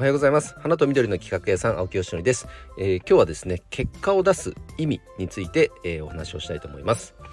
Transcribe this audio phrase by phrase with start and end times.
[0.00, 0.54] おはようございます。
[0.60, 2.48] 花と緑の企画屋さん青木よしのりです、
[2.78, 7.26] えー、今日はですね結果を出す意味について、えー、お話をしたいと思います、ま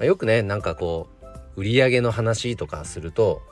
[0.00, 1.10] あ、よくねなんかこ
[1.54, 3.42] う売上の話とかすると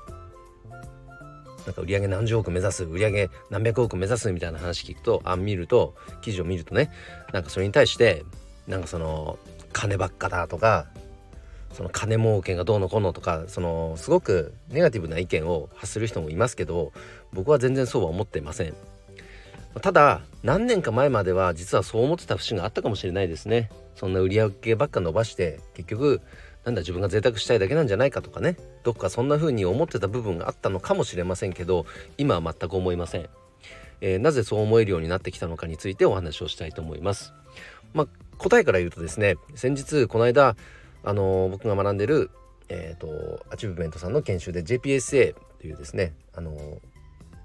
[1.67, 6.91] なんか売上何十億目指す売上何百億目指すみたいな話聞くとあ見ると記事を見るとね
[7.35, 8.25] なんかそれに対して
[8.67, 9.39] なんかその
[9.75, 10.87] 金ばっかだとか
[11.75, 16.93] その金儲けがどうのこうのとかそのすごくネガティブな意見を発する人もいますけど
[17.33, 18.75] 僕は全然そうは思っていません。
[19.83, 23.71] ただ何年か前までは実はそう思ってた節があったかもしれないですね。
[23.97, 26.21] そんな売り上げばっか伸ばして結局
[26.65, 28.57] なんだ自分が贅沢したいだけなんじゃないかとかね。
[28.85, 31.87] どっかそんな風に思ってた部分があったのかもしれませんけど
[32.19, 33.29] 今は全く思いません、
[34.01, 37.33] えー、なぜそう思えるようになってきたのかについてお話をしたいと思います。
[37.95, 38.07] まあ
[38.39, 40.57] 答えから言うとですね先日この間
[41.05, 42.31] あの僕が学んでる
[42.69, 46.57] えーと、アチブメントさんの研修で JPSA というですねあの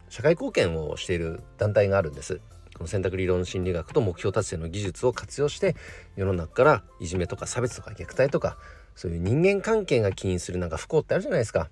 [0.09, 2.41] 社会貢献をしている団体があるんです。
[2.75, 5.75] この選択理論心理学と目標達成の技術を活用して
[6.15, 8.57] 世の中からいじめとか差別とか虐待とか
[8.95, 11.69] そういう人間関係が起因するなんか不幸ってあるじゃないですか。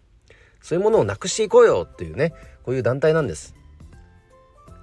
[0.62, 3.56] そういうものをなくしていこうよっていうねこういう団体なんです。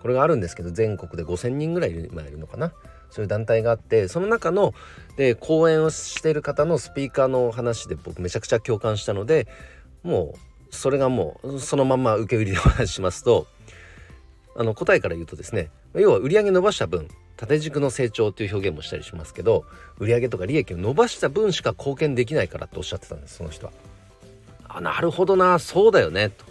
[0.00, 2.72] これがあるんですけど全国で5,000人ぐらいいる,、まあ、いるのかな。
[3.14, 4.74] そういう団体があってその中の
[5.16, 9.46] で講演をしている方のスピーカーの話で僕めちゃくちゃ共感したので
[10.02, 13.46] もうそれがもうそのまま受け売りでお話しますと
[14.56, 17.06] あの答えから言うとですね要は売上伸ばした分
[17.36, 19.64] 縦軸の成長という表現もしたりしますけど
[19.98, 23.72] 売上とか利益を伸ばした分しか貢献できないからっておっしゃってたんですその人は。
[24.68, 26.44] あなるほどなそうだよねと。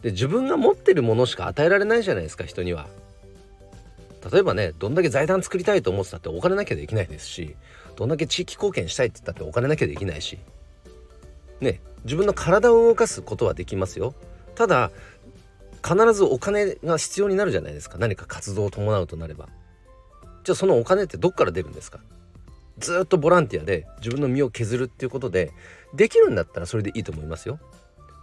[0.00, 2.86] で自分が持ってるものしか与えられないじゃないですか人には。
[4.30, 7.56] 例えばねどんだけ財団作りたいと思ってたってお金なきゃできないですし
[7.96, 10.38] どんだけ地域貢献したいって言ったってお金なきゃできないし
[11.60, 14.14] ね自分の体を動かすことはできますよ。
[14.54, 14.90] ただ
[15.84, 17.98] 必ずお金が必要になるじゃないですか。
[17.98, 19.48] 何か活動を伴うとなれば。
[20.44, 22.00] じゃあそのお金ってどっから出るんですか？
[22.78, 25.52] ずっとボランティアで自分の身を削るっていうことで
[25.94, 27.58] できるんだったらそれでいいと思いますよ。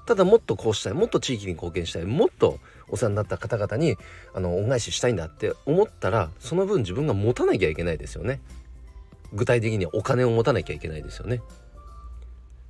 [0.10, 3.96] ただもっとこうしたいもっと地域に貢献したいもっとお世話になった方々に
[4.34, 8.42] あの恩返ししたいんだって思ったらその分自分が持たなきゃいけないですよね。
[9.34, 11.44] 具体的にお金を持たなきゃいけないですよね。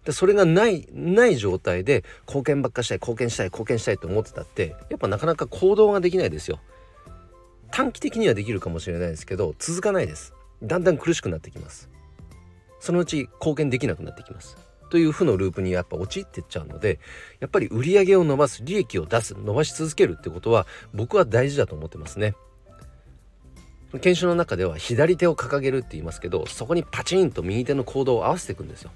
[0.04, 6.60] でそれがないない状態で貢献ばっかしたい貢献したい貢献したいと思ってたってやっぱなかなか行動ができないですよ。
[7.72, 10.34] 短期的にはできるかもしれないですけど続かないです。
[10.62, 11.90] だんだん苦しくなってきます。
[12.82, 14.69] そのうち貢献できなくなってきます。
[14.90, 17.00] という負のループにやっぱ陥ってっちゃうので
[17.40, 22.36] やっぱり売り上げを伸ばす利益を出す伸ばし続けるってことは僕は大事だと思ってますね。
[24.02, 28.92] 研修の中では左手を掲げるって言いますけどそこにパチンと右手の行動を合わせていくんですよ。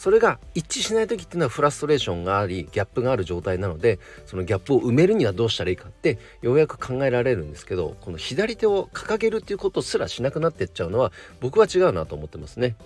[0.00, 11.12] それが一致しない時っていうのはフラストレーションがありギャップがある状態なのでそのギャップを埋めるにはどうしたらいいかってようやく考えられるんですけどこの左手を掲げるっていうことすらしなくなってっちゃうのは
[11.42, 12.76] 僕は違うなと思ってますね。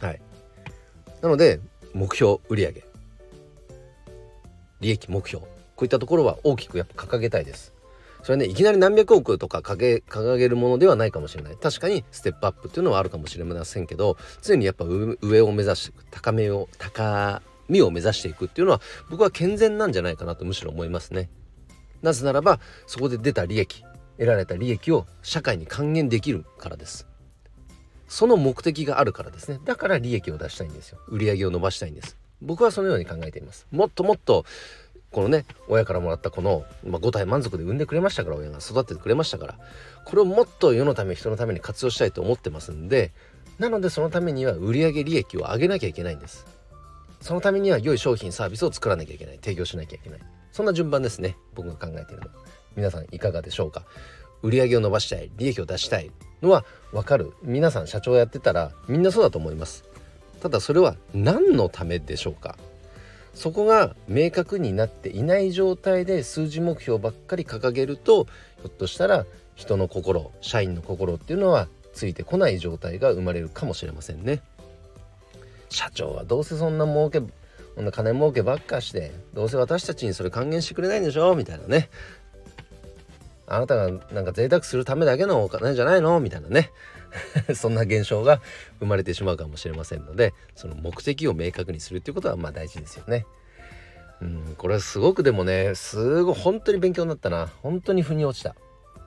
[0.00, 0.20] はい。
[1.22, 1.60] なので
[1.94, 2.84] 目標売上。
[4.80, 5.44] 利益目標。
[5.44, 5.48] こ
[5.82, 7.72] ういったところは大きくやっぱ掲げたいです。
[8.22, 11.56] それねいきなり何百億とか掲げるものではないかもしれない。
[11.56, 21.30] 確かにステップアップっていうのはあるかもしれませんけど常にやっぱ上を目指していく高めを高みを目指していくっていうのは僕は健全なんじゃないかなとむしろ思いますね。
[22.02, 23.84] なぜならばそこで出た利益
[24.18, 27.06] 得られた利益を社会に還元できるからです。
[28.12, 29.58] その目的があるからですね。
[29.64, 30.98] だから利益を出したいんですよ。
[31.08, 32.18] 売り上げを伸ばしたいんです。
[32.42, 33.66] 僕はそのように考えています。
[33.70, 34.44] もっともっと
[35.10, 39.58] このね親からもらったこの、まあ、5体満足で産んでくれましたから親が育ててくれましたから
[40.04, 43.12] これをもっと世のため人のために活用したいと思ってますんで
[43.58, 46.46] なのでそのためには売上利益を上げなきゃいけないんです。
[47.20, 49.36] そのためには良い商品サービスを作らなきゃいけない。
[49.36, 50.20] 提供しなきゃいけない。
[50.50, 51.36] そんな順番ですね。
[51.54, 52.28] 僕が考えているの
[52.74, 53.84] 皆さんいかがでしょうか？
[54.42, 56.10] 売り上げを伸ばしたい利益を出したい
[56.42, 57.32] のは分かる。
[57.42, 59.84] 皆さん社長やってたらみんなそうだと思います。
[60.40, 62.56] ただそれは何のためでしょうか？
[63.34, 69.24] そこが明確になっていない状態で数字目標ばっかり掲げるとひょっとしたら
[69.54, 74.42] 人の心社員の心っていうのはついてこない状態が生まれるかもしれませんね。
[75.70, 81.34] 社長はどうせそんな儲けこんな金儲けばっかしてどうせ私たちにそれ還元してくれないんでしょ？
[81.34, 81.88] みたいなね。
[83.54, 86.18] あなたがなんか贅沢するためだけのお金じゃないの？
[86.20, 86.70] みたいなね。
[87.54, 88.40] そんな現象が
[88.80, 93.26] 生まれてしまうかもしれませんのでその目的を明確にするっていうことはまあ大事ですよね。
[94.22, 97.50] うん、これはすごくでもねすごい本当に勉強になったな。
[97.62, 98.54] 本当に腑に落ちた。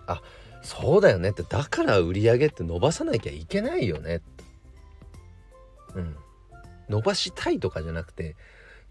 [0.05, 0.21] あ
[0.61, 1.41] そうだよねって。
[1.41, 4.21] だから売り上げって伸ばさなきゃいけないよね。
[5.95, 6.15] うん。
[6.89, 8.35] 伸ばしたいとかじゃなくて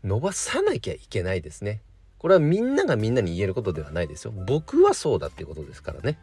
[0.02, 1.80] 伸ばさなきゃいけないですね。
[2.24, 4.32] これはみんながみんなに言えることではないですよ。
[4.32, 6.18] 僕はそうだっていうことですからね。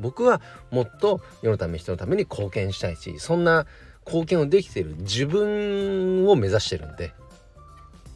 [0.00, 0.40] 僕は
[0.72, 3.64] もっと世のため人のために貢献したいしそんな
[4.04, 7.12] 貢献をできている自分を目指してるんで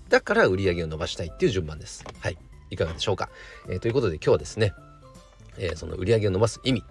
[0.09, 2.05] だから売り上げを伸ばしたいっていう順番です。
[2.19, 2.39] はい。
[2.71, 3.29] いかがでしょうか、
[3.69, 4.75] えー、ということで今日はですね、
[5.57, 6.83] えー、その売り上げを伸ばす意味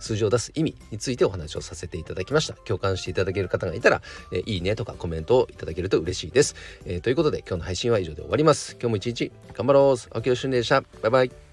[0.00, 2.54] 数字を出す意味についてお話をさせていただきました。
[2.54, 4.02] 共感していただける方がいたら、
[4.32, 6.54] えー、いいねとかコメントをいただけると嬉しいです、
[6.84, 8.72] えー、ということで今日の配信は以上で終わります。
[8.80, 10.16] 今日も一日頑張ろう。
[10.16, 10.82] 秋吉俊でした。
[11.02, 11.49] バイバイ。